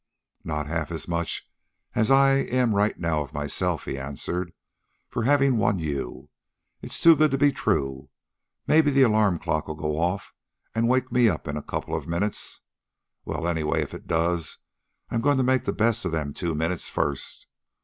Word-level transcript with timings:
"Not 0.43 0.65
half 0.65 0.91
as 0.91 1.07
much 1.07 1.47
as 1.93 2.09
I 2.09 2.37
am 2.37 2.73
right 2.73 2.97
now 2.97 3.21
of 3.21 3.35
myself," 3.35 3.85
he 3.85 3.99
answered, 3.99 4.51
"for 5.07 5.25
having 5.25 5.57
won 5.57 5.77
you. 5.77 6.29
It's 6.81 6.99
too 6.99 7.15
good 7.15 7.29
to 7.29 7.37
be 7.37 7.51
true. 7.51 8.09
Maybe 8.65 8.89
the 8.89 9.03
alarm 9.03 9.37
clock'll 9.37 9.75
go 9.75 9.99
off 9.99 10.33
and 10.73 10.89
wake 10.89 11.11
me 11.11 11.29
up 11.29 11.47
in 11.47 11.55
a 11.55 11.61
couple 11.61 11.95
of 11.95 12.07
minutes. 12.07 12.61
Well, 13.25 13.47
anyway, 13.47 13.83
if 13.83 13.93
it 13.93 14.07
does, 14.07 14.57
I'm 15.11 15.21
goin' 15.21 15.37
to 15.37 15.43
make 15.43 15.65
the 15.65 15.71
best 15.71 16.03
of 16.03 16.11
them 16.11 16.33
two 16.33 16.55
minutes 16.55 16.89
first. 16.89 17.45